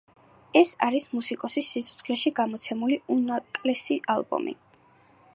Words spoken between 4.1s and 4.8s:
ალბომი.